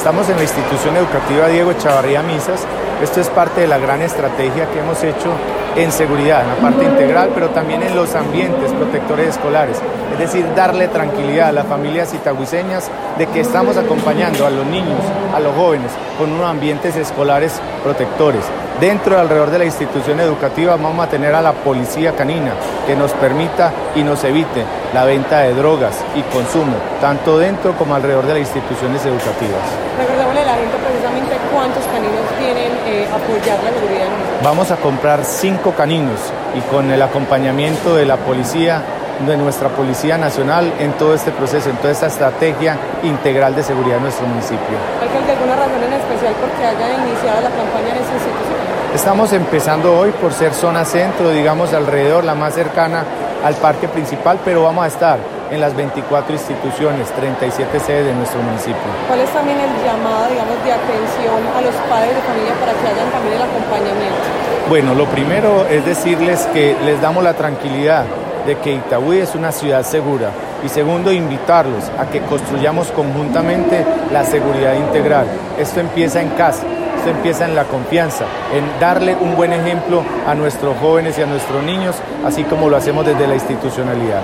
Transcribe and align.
Estamos 0.00 0.30
en 0.30 0.36
la 0.36 0.44
institución 0.44 0.96
educativa 0.96 1.46
Diego 1.48 1.74
Chavarría 1.74 2.22
Misas. 2.22 2.66
Esto 3.02 3.20
es 3.20 3.28
parte 3.28 3.60
de 3.60 3.66
la 3.66 3.76
gran 3.76 4.00
estrategia 4.00 4.64
que 4.70 4.78
hemos 4.78 5.02
hecho 5.04 5.30
en 5.76 5.92
seguridad, 5.92 6.40
en 6.42 6.48
la 6.48 6.54
parte 6.54 6.86
integral, 6.86 7.32
pero 7.34 7.50
también 7.50 7.82
en 7.82 7.94
los 7.94 8.14
ambientes 8.14 8.72
protectores 8.72 9.28
escolares. 9.28 9.76
Es 10.14 10.18
decir, 10.18 10.46
darle 10.56 10.88
tranquilidad 10.88 11.50
a 11.50 11.52
las 11.52 11.66
familias 11.66 12.14
itagüiseñas 12.14 12.90
de 13.18 13.26
que 13.26 13.40
estamos 13.40 13.76
acompañando 13.76 14.46
a 14.46 14.50
los 14.50 14.64
niños, 14.64 15.02
a 15.34 15.38
los 15.38 15.54
jóvenes, 15.54 15.92
con 16.16 16.32
unos 16.32 16.48
ambientes 16.48 16.96
escolares 16.96 17.60
protectores. 17.84 18.44
Dentro 18.80 19.16
y 19.16 19.20
alrededor 19.20 19.50
de 19.50 19.58
la 19.58 19.66
institución 19.66 20.18
educativa 20.18 20.76
vamos 20.76 21.06
a 21.06 21.10
tener 21.10 21.34
a 21.34 21.42
la 21.42 21.52
policía 21.52 22.16
canina 22.16 22.52
que 22.86 22.96
nos 22.96 23.12
permita 23.12 23.70
y 23.94 24.02
nos 24.02 24.24
evite 24.24 24.64
la 24.92 25.04
venta 25.04 25.40
de 25.40 25.54
drogas 25.54 26.04
y 26.14 26.22
consumo, 26.34 26.76
tanto 27.00 27.38
dentro 27.38 27.72
como 27.74 27.94
alrededor 27.94 28.26
de 28.26 28.34
las 28.34 28.40
instituciones 28.40 29.04
educativas. 29.04 29.62
Recordémosle 29.98 30.40
a 30.40 30.46
la 30.46 30.54
gente 30.54 30.76
precisamente 30.78 31.36
cuántos 31.52 31.84
caninos 31.86 32.24
tienen 32.38 32.72
eh, 32.86 33.06
apoyar 33.08 33.58
la 33.62 33.70
seguridad. 33.70 34.08
Vamos 34.42 34.70
a 34.70 34.76
comprar 34.76 35.24
cinco 35.24 35.72
caninos 35.72 36.18
y 36.56 36.60
con 36.62 36.90
el 36.90 37.00
acompañamiento 37.02 37.94
de 37.94 38.06
la 38.06 38.16
policía 38.16 38.82
de 39.26 39.36
nuestra 39.36 39.68
Policía 39.68 40.16
Nacional 40.16 40.72
en 40.78 40.92
todo 40.92 41.14
este 41.14 41.30
proceso, 41.30 41.68
en 41.68 41.76
toda 41.76 41.92
esta 41.92 42.06
estrategia 42.06 42.78
integral 43.02 43.54
de 43.54 43.62
seguridad 43.62 43.96
de 43.96 44.02
nuestro 44.02 44.26
municipio. 44.26 44.58
¿Hay 45.00 45.30
alguna 45.30 45.56
razón 45.56 45.82
en 45.84 45.92
especial 45.92 46.34
porque 46.40 46.64
haya 46.64 46.94
iniciado 46.94 47.42
la 47.42 47.50
campaña 47.50 47.90
en 47.90 48.02
esta 48.02 48.14
institución? 48.14 48.60
Estamos 48.94 49.32
empezando 49.34 49.96
hoy 49.96 50.10
por 50.12 50.32
ser 50.32 50.54
zona 50.54 50.84
centro, 50.84 51.30
digamos 51.30 51.74
alrededor, 51.74 52.24
la 52.24 52.34
más 52.34 52.54
cercana 52.54 53.04
al 53.44 53.54
parque 53.54 53.88
principal, 53.88 54.38
pero 54.44 54.62
vamos 54.62 54.84
a 54.84 54.88
estar 54.88 55.18
en 55.50 55.60
las 55.60 55.74
24 55.74 56.32
instituciones, 56.32 57.08
37 57.12 57.80
sedes 57.80 58.06
de 58.06 58.14
nuestro 58.14 58.40
municipio. 58.42 58.76
¿Cuál 59.08 59.20
es 59.20 59.30
también 59.30 59.58
el 59.58 59.70
llamado, 59.84 60.28
digamos, 60.28 60.64
de 60.64 60.72
atención 60.72 61.40
a 61.56 61.60
los 61.60 61.74
padres 61.88 62.14
de 62.14 62.22
familia 62.22 62.54
para 62.60 62.72
que 62.72 62.86
hagan 62.86 63.10
también 63.10 63.34
el 63.34 63.42
acompañamiento? 63.42 64.40
Bueno, 64.68 64.94
lo 64.94 65.06
primero 65.06 65.66
es 65.66 65.84
decirles 65.84 66.46
que 66.52 66.76
les 66.84 67.00
damos 67.00 67.24
la 67.24 67.34
tranquilidad 67.34 68.04
de 68.46 68.56
que 68.58 68.72
Itagüí 68.72 69.18
es 69.18 69.34
una 69.34 69.52
ciudad 69.52 69.82
segura. 69.82 70.30
Y 70.64 70.68
segundo, 70.68 71.12
invitarlos 71.12 71.90
a 71.98 72.06
que 72.06 72.20
construyamos 72.20 72.88
conjuntamente 72.88 73.84
la 74.12 74.24
seguridad 74.24 74.74
integral. 74.74 75.26
Esto 75.58 75.80
empieza 75.80 76.20
en 76.20 76.28
casa, 76.30 76.62
esto 77.00 77.10
empieza 77.10 77.46
en 77.46 77.54
la 77.54 77.64
confianza, 77.64 78.26
en 78.54 78.78
darle 78.78 79.16
un 79.16 79.34
buen 79.34 79.54
ejemplo 79.54 80.04
a 80.26 80.34
nuestros 80.34 80.76
jóvenes 80.78 81.18
y 81.18 81.22
a 81.22 81.26
nuestros 81.26 81.62
niños, 81.64 81.96
así 82.26 82.44
como 82.44 82.68
lo 82.68 82.76
hacemos 82.76 83.06
desde 83.06 83.26
la 83.26 83.34
institucionalidad. 83.34 84.20